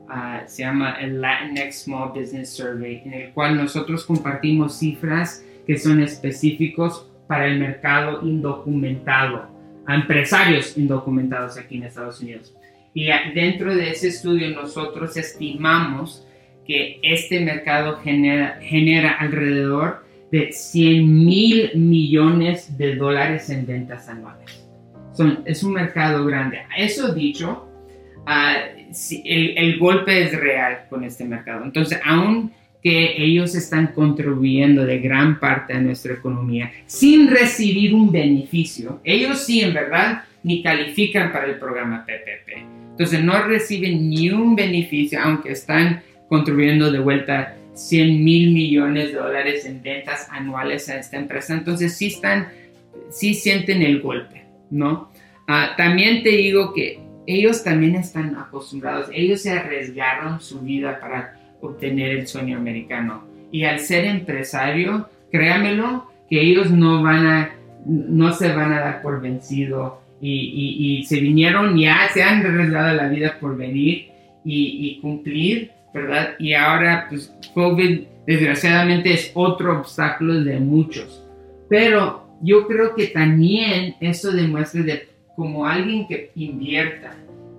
uh, 0.09 0.47
se 0.47 0.63
llama 0.63 0.97
el 1.01 1.21
Latinx 1.21 1.85
Small 1.85 2.11
Business 2.15 2.51
Survey, 2.51 3.03
en 3.05 3.15
el 3.15 3.33
cual 3.33 3.57
nosotros 3.57 4.05
compartimos 4.05 4.79
cifras 4.79 5.45
que 5.67 5.79
son 5.79 6.03
específicos 6.03 7.11
para 7.27 7.47
el 7.47 7.59
mercado 7.59 8.21
indocumentado, 8.27 9.49
a 9.87 9.95
empresarios 9.95 10.77
indocumentados 10.77 11.57
aquí 11.59 11.77
en 11.77 11.85
Estados 11.85 12.21
Unidos. 12.21 12.55
Y 12.93 13.09
dentro 13.35 13.75
de 13.75 13.91
ese 13.91 14.09
estudio 14.09 14.51
nosotros 14.51 15.17
estimamos 15.17 16.27
que 16.67 17.01
este 17.03 17.41
mercado 17.41 17.99
genera, 18.03 18.59
genera 18.63 19.13
alrededor 19.13 20.05
de 20.31 20.53
100 20.53 21.25
mil 21.25 21.71
millones 21.75 22.77
de 22.79 22.97
dólares 22.97 23.51
en 23.51 23.67
ventas 23.67 24.09
anuales. 24.09 24.67
Son, 25.13 25.43
es 25.45 25.63
un 25.63 25.73
mercado 25.73 26.25
grande. 26.25 26.61
Eso 26.77 27.15
dicho, 27.15 27.69
uh, 28.26 28.81
el, 29.25 29.59
el, 29.59 29.78
golpe 29.78 30.23
es 30.23 30.38
real 30.38 30.87
con 30.88 31.04
este 31.04 31.25
mercado. 31.25 31.64
Entonces, 31.64 32.00
aún 32.04 32.52
que 32.83 33.14
ellos 33.16 33.54
están 33.54 33.88
contribuyendo 33.88 34.85
de 34.85 34.99
gran 34.99 35.40
parte 35.40 35.73
a 35.73 35.81
nuestra 35.81 36.14
economía 36.14 36.71
sin 36.87 37.31
recibir 37.31 37.95
un 37.95 38.12
beneficio, 38.12 39.00
ellos 39.04 39.40
sí, 39.40 39.62
en 39.62 39.73
verdad, 39.73 40.25
ni 40.43 40.62
califican 40.62 41.33
para 41.33 41.47
el 41.47 41.59
programa 41.59 42.04
PPP. 42.04 42.59
Entonces, 42.90 43.25
no 43.25 43.43
reciben 43.43 44.11
ni 44.11 44.31
un 44.31 44.54
beneficio, 44.54 45.19
aunque 45.23 45.52
están 45.52 46.02
contribuyendo 46.28 46.93
de 46.93 46.99
vuelta 46.99 47.57
100 47.75 48.25
mil 48.25 48.52
millones 48.52 49.12
de 49.12 49.19
dólares 49.19 49.66
en 49.66 49.83
ventas 49.83 50.28
anuales 50.31 50.88
a 50.88 50.99
esta 50.99 51.16
empresa. 51.16 51.54
Entonces 51.54 51.97
sí 51.97 52.07
están, 52.07 52.49
sí 53.11 53.35
sienten 53.35 53.83
el 53.83 54.00
golpe, 54.00 54.45
¿no? 54.71 55.11
Uh, 55.49 55.76
también 55.76 56.23
te 56.23 56.31
digo 56.31 56.73
que 56.73 57.00
ellos 57.26 57.64
también 57.64 57.95
están 57.95 58.37
acostumbrados, 58.37 59.09
ellos 59.12 59.43
se 59.43 59.52
arriesgaron 59.52 60.40
su 60.40 60.61
vida 60.61 60.99
para 61.00 61.38
obtener 61.61 62.11
el 62.11 62.26
sueño 62.26 62.59
americano. 62.59 63.25
Y 63.50 63.64
al 63.64 63.78
ser 63.81 64.04
empresario, 64.04 65.09
créamelo, 65.31 66.11
que 66.28 66.40
ellos 66.40 66.71
no 66.71 67.02
van 67.02 67.26
a, 67.26 67.54
no 67.87 68.33
se 68.33 68.52
van 68.52 68.73
a 68.73 68.81
dar 68.81 69.02
por 69.02 69.21
vencido 69.21 70.00
y, 70.21 71.04
se 71.07 71.21
vinieron, 71.21 71.76
ya 71.76 72.09
se 72.12 72.23
han 72.23 72.45
arriesgado 72.45 72.95
la 72.95 73.09
vida 73.09 73.37
por 73.40 73.57
venir 73.57 74.09
y, 74.44 74.88
y 74.88 75.01
cumplir 75.01 75.70
¿verdad? 75.94 76.35
Y 76.40 76.55
ahora, 76.55 77.07
pues, 77.09 77.33
COVID, 77.55 78.01
desgraciadamente, 78.27 79.12
es 79.14 79.31
otro 79.35 79.79
obstáculo 79.79 80.42
de 80.42 80.59
muchos. 80.59 81.25
Pero 81.70 82.27
yo 82.42 82.66
creo 82.66 82.96
que 82.96 83.07
también 83.07 83.94
eso 84.01 84.33
demuestra 84.33 84.83
de 84.83 85.09
como 85.37 85.66
alguien 85.66 86.07
que 86.07 86.31
invierta. 86.35 87.16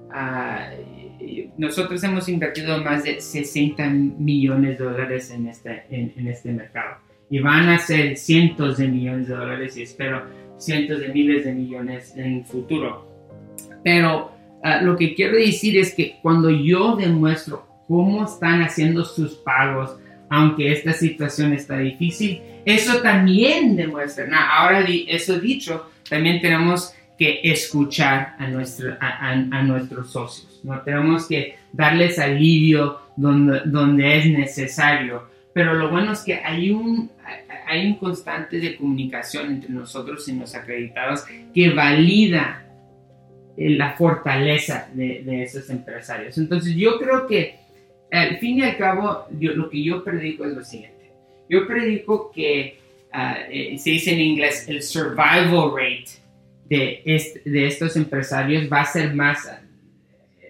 Uh, 0.09 1.51
nosotros 1.57 2.03
hemos 2.03 2.29
invertido 2.29 2.81
más 2.83 3.03
de 3.03 3.19
60 3.19 3.89
millones 3.89 4.77
de 4.77 4.85
dólares 4.85 5.31
en 5.31 5.47
este, 5.47 5.83
en, 5.89 6.13
en 6.17 6.27
este 6.27 6.51
mercado. 6.51 6.97
Y 7.29 7.39
van 7.39 7.69
a 7.69 7.79
ser 7.79 8.17
cientos 8.17 8.77
de 8.77 8.87
millones 8.87 9.27
de 9.27 9.35
dólares 9.35 9.75
y 9.77 9.83
espero 9.83 10.23
cientos 10.57 10.99
de 10.99 11.09
miles 11.09 11.45
de 11.45 11.53
millones 11.53 12.13
en 12.15 12.37
el 12.37 12.45
futuro. 12.45 13.07
Pero 13.83 14.31
uh, 14.63 14.83
lo 14.83 14.95
que 14.95 15.15
quiero 15.15 15.37
decir 15.37 15.77
es 15.77 15.93
que 15.93 16.17
cuando 16.21 16.49
yo 16.49 16.95
demuestro 16.95 17.65
cómo 17.87 18.25
están 18.25 18.61
haciendo 18.61 19.03
sus 19.05 19.35
pagos, 19.35 19.97
aunque 20.29 20.71
esta 20.71 20.93
situación 20.93 21.53
está 21.53 21.77
difícil. 21.77 22.41
Eso 22.65 23.01
también 23.01 23.75
demuestra, 23.75 24.25
no, 24.27 24.37
ahora 24.37 24.85
eso 25.07 25.39
dicho, 25.39 25.89
también 26.09 26.41
tenemos 26.41 26.93
que 27.17 27.39
escuchar 27.43 28.35
a, 28.39 28.47
nuestro, 28.47 28.93
a, 28.99 29.07
a, 29.07 29.31
a, 29.31 29.63
nuestros 29.63 30.11
socios, 30.11 30.59
¿no? 30.63 30.81
Tenemos 30.81 31.27
que 31.27 31.55
darles 31.71 32.19
alivio 32.19 32.99
donde, 33.15 33.61
donde 33.65 34.17
es 34.17 34.25
necesario, 34.27 35.23
pero 35.53 35.73
lo 35.73 35.89
bueno 35.89 36.11
es 36.11 36.21
que 36.21 36.35
hay 36.35 36.71
un, 36.71 37.09
hay 37.67 37.87
un 37.87 37.95
constante 37.95 38.59
de 38.59 38.75
comunicación 38.75 39.51
entre 39.51 39.69
nosotros 39.69 40.27
y 40.27 40.33
los 40.37 40.53
acreditados 40.53 41.23
que 41.53 41.69
valida 41.69 42.65
la 43.57 43.93
fortaleza 43.93 44.89
de, 44.93 45.23
de 45.23 45.43
esos 45.43 45.69
empresarios. 45.69 46.37
Entonces 46.37 46.75
yo 46.75 46.99
creo 46.99 47.25
que 47.25 47.59
al 48.11 48.37
fin 48.37 48.59
y 48.59 48.63
al 48.63 48.77
cabo, 48.77 49.25
yo, 49.39 49.53
lo 49.53 49.69
que 49.69 49.83
yo 49.83 50.03
predico 50.03 50.45
es 50.45 50.53
lo 50.53 50.63
siguiente. 50.63 51.11
Yo 51.49 51.67
predico 51.67 52.31
que 52.31 52.79
uh, 53.13 53.51
eh, 53.51 53.77
se 53.77 53.91
dice 53.91 54.13
en 54.13 54.19
inglés 54.19 54.67
el 54.67 54.81
survival 54.81 55.71
rate 55.75 56.24
de, 56.69 57.01
est 57.05 57.43
de 57.45 57.67
estos 57.67 57.95
empresarios 57.95 58.71
va 58.71 58.81
a 58.81 58.85
ser 58.85 59.13
más, 59.13 59.49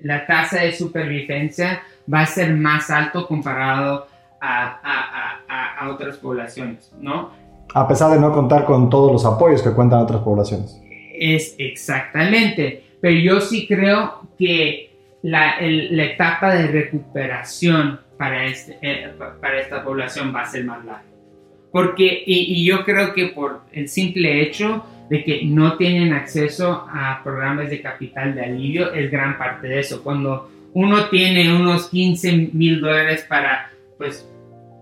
la 0.01 0.25
tasa 0.25 0.61
de 0.61 0.71
supervivencia 0.71 1.81
va 2.11 2.21
a 2.21 2.25
ser 2.25 2.53
más 2.53 2.89
alto 2.89 3.27
comparado 3.27 4.07
a, 4.39 4.79
a, 4.83 5.41
a, 5.47 5.85
a 5.85 5.89
otras 5.89 6.17
poblaciones, 6.17 6.91
¿no? 6.99 7.31
A 7.73 7.87
pesar 7.87 8.11
de 8.11 8.19
no 8.19 8.31
contar 8.31 8.65
con 8.65 8.89
todos 8.89 9.11
los 9.11 9.25
apoyos 9.25 9.61
que 9.61 9.71
cuentan 9.71 9.99
otras 9.99 10.21
poblaciones. 10.21 10.79
Es 11.13 11.55
exactamente, 11.57 12.83
pero 13.01 13.19
yo 13.19 13.41
sí 13.41 13.67
creo 13.67 14.21
que 14.37 14.91
la, 15.23 15.57
el, 15.57 15.95
la 15.95 16.05
etapa 16.05 16.53
de 16.53 16.67
recuperación 16.67 17.99
para, 18.17 18.45
este, 18.45 18.77
eh, 18.81 19.11
para 19.41 19.59
esta 19.59 19.83
población 19.83 20.33
va 20.33 20.41
a 20.41 20.45
ser 20.45 20.63
más 20.65 20.85
larga. 20.85 21.03
Porque, 21.71 22.23
y, 22.25 22.61
y, 22.61 22.65
yo 22.65 22.85
creo 22.85 23.13
que 23.13 23.27
por 23.27 23.61
el 23.73 23.89
simple 23.89 24.41
hecho 24.41 24.85
de 25.09 25.23
que 25.23 25.45
no 25.45 25.77
tienen 25.77 26.13
acceso 26.13 26.87
a 26.89 27.21
programas 27.23 27.69
de 27.69 27.81
capital 27.81 28.33
de 28.35 28.45
alivio 28.45 28.93
es 28.93 29.11
gran 29.11 29.37
parte 29.37 29.67
de 29.67 29.79
eso. 29.79 30.03
Cuando 30.03 30.49
uno 30.73 31.05
tiene 31.09 31.53
unos 31.53 31.89
15 31.89 32.49
mil 32.53 32.81
dólares 32.81 33.25
para, 33.27 33.71
pues, 33.97 34.27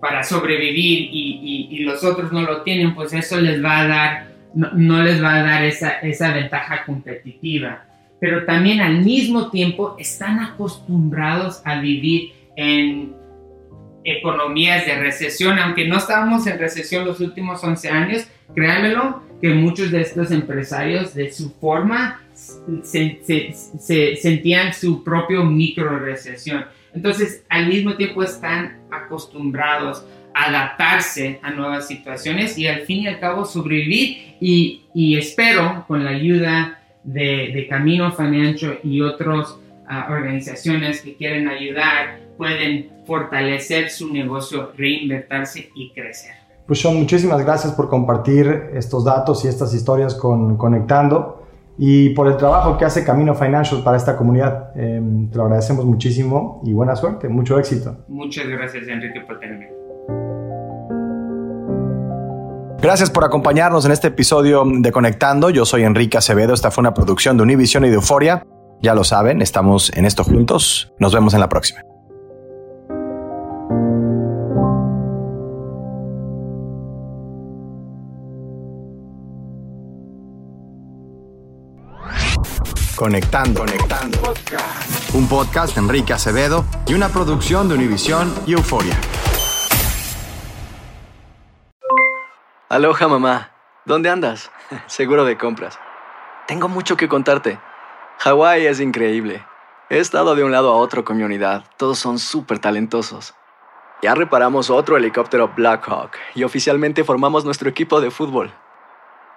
para 0.01 0.23
sobrevivir 0.23 1.09
y, 1.11 1.69
y, 1.71 1.77
y, 1.77 1.83
los 1.83 2.03
otros 2.03 2.31
no 2.31 2.41
lo 2.41 2.61
tienen, 2.61 2.95
pues 2.95 3.13
eso 3.13 3.39
les 3.39 3.63
va 3.63 3.79
a 3.79 3.87
dar, 3.87 4.27
no, 4.53 4.71
no 4.73 5.03
les 5.03 5.23
va 5.23 5.35
a 5.35 5.43
dar 5.43 5.63
esa, 5.63 5.99
esa 5.99 6.33
ventaja 6.33 6.83
competitiva 6.85 7.85
pero 8.23 8.45
también 8.45 8.79
al 8.79 9.03
mismo 9.03 9.51
tiempo 9.51 9.97
están 9.99 10.39
acostumbrados 10.39 11.61
a 11.65 11.81
vivir 11.81 12.31
en 12.55 13.13
economías 14.05 14.85
de 14.85 14.95
recesión, 14.95 15.59
aunque 15.59 15.89
no 15.89 15.97
estábamos 15.97 16.47
en 16.47 16.57
recesión 16.57 17.03
los 17.03 17.19
últimos 17.19 17.61
11 17.61 17.89
años, 17.89 18.25
créanmelo 18.55 19.23
que 19.41 19.49
muchos 19.49 19.91
de 19.91 20.01
estos 20.01 20.31
empresarios 20.31 21.13
de 21.13 21.31
su 21.31 21.51
forma 21.51 22.21
se, 22.33 23.19
se, 23.23 23.53
se 23.53 24.15
sentían 24.15 24.73
su 24.73 25.03
propio 25.03 25.43
micro 25.43 25.99
recesión. 25.99 26.65
Entonces, 26.93 27.43
al 27.49 27.67
mismo 27.67 27.95
tiempo 27.95 28.23
están 28.23 28.77
acostumbrados 28.91 30.05
a 30.33 30.45
adaptarse 30.45 31.39
a 31.41 31.51
nuevas 31.51 31.87
situaciones 31.87 32.57
y 32.57 32.67
al 32.67 32.81
fin 32.81 33.03
y 33.03 33.07
al 33.07 33.19
cabo 33.19 33.45
sobrevivir 33.45 34.35
y, 34.39 35.17
espero 35.17 35.85
con 35.87 36.03
la 36.03 36.11
ayuda 36.11 36.79
de, 37.03 37.65
Camino 37.69 38.11
Financial 38.11 38.79
y 38.83 39.01
otras 39.01 39.51
uh, 39.51 40.11
organizaciones 40.11 41.01
que 41.01 41.15
quieren 41.15 41.47
ayudar 41.47 42.19
pueden 42.37 42.89
fortalecer 43.05 43.89
su 43.89 44.11
negocio, 44.11 44.73
reinvertirse 44.77 45.69
y 45.75 45.91
crecer. 45.91 46.42
Pues 46.65 46.79
Sean, 46.79 46.95
muchísimas 46.95 47.43
gracias 47.43 47.73
por 47.73 47.89
compartir 47.89 48.69
estos 48.73 49.03
datos 49.03 49.43
y 49.43 49.47
estas 49.47 49.73
historias 49.73 50.15
con 50.15 50.55
Conectando 50.55 51.43
y 51.77 52.09
por 52.09 52.27
el 52.27 52.37
trabajo 52.37 52.77
que 52.77 52.85
hace 52.85 53.03
Camino 53.03 53.35
Financial 53.35 53.83
para 53.83 53.97
esta 53.97 54.15
comunidad. 54.15 54.71
Eh, 54.75 55.01
te 55.31 55.37
lo 55.37 55.43
agradecemos 55.43 55.85
muchísimo 55.85 56.61
y 56.65 56.73
buena 56.73 56.95
suerte, 56.95 57.27
mucho 57.27 57.59
éxito. 57.59 57.97
Muchas 58.07 58.47
gracias, 58.47 58.87
Enrique, 58.87 59.21
por 59.21 59.39
tenerme. 59.39 59.71
Gracias 62.81 63.09
por 63.09 63.23
acompañarnos 63.23 63.85
en 63.85 63.91
este 63.93 64.09
episodio 64.09 64.63
de 64.65 64.91
Conectando. 64.91 65.49
Yo 65.49 65.65
soy 65.65 65.83
Enrique 65.83 66.17
Acevedo. 66.17 66.53
Esta 66.53 66.69
fue 66.69 66.81
una 66.81 66.93
producción 66.93 67.37
de 67.37 67.43
Univision 67.43 67.85
y 67.85 67.89
de 67.89 67.95
Euforia. 67.95 68.45
Ya 68.81 68.93
lo 68.93 69.05
saben, 69.05 69.41
estamos 69.41 69.91
en 69.95 70.05
esto 70.05 70.25
juntos. 70.25 70.93
Nos 70.99 71.13
vemos 71.13 71.33
en 71.33 71.39
la 71.39 71.47
próxima. 71.47 71.79
Conectando, 83.03 83.65
conectando. 83.65 84.17
Un 85.13 85.27
podcast 85.27 85.75
de 85.75 85.81
Enrique 85.81 86.13
Acevedo 86.13 86.63
y 86.87 86.93
una 86.93 87.09
producción 87.09 87.67
de 87.67 87.75
Univision 87.75 88.33
y 88.45 88.53
Euforia. 88.53 88.97
Aloha 92.69 93.09
mamá, 93.09 93.51
¿dónde 93.83 94.09
andas? 94.09 94.51
Seguro 94.87 95.25
de 95.25 95.37
compras. 95.37 95.77
Tengo 96.47 96.69
mucho 96.69 96.95
que 96.95 97.09
contarte. 97.09 97.59
Hawái 98.19 98.67
es 98.67 98.79
increíble. 98.79 99.45
He 99.89 99.99
estado 99.99 100.33
de 100.33 100.45
un 100.45 100.53
lado 100.53 100.71
a 100.71 100.77
otro 100.77 101.03
con 101.03 101.17
mi 101.17 101.23
unidad. 101.23 101.65
Todos 101.75 101.99
son 101.99 102.19
súper 102.19 102.59
talentosos. 102.59 103.33
Ya 104.01 104.15
reparamos 104.15 104.69
otro 104.69 104.95
helicóptero 104.95 105.51
Blackhawk 105.53 106.11
y 106.35 106.45
oficialmente 106.45 107.03
formamos 107.03 107.43
nuestro 107.43 107.67
equipo 107.67 107.99
de 107.99 108.11
fútbol. 108.11 108.53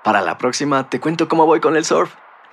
Para 0.05 0.21
la 0.21 0.39
próxima 0.39 0.89
te 0.89 1.01
cuento 1.01 1.27
cómo 1.27 1.47
voy 1.47 1.59
con 1.59 1.75
el 1.75 1.85
surf 1.85 2.15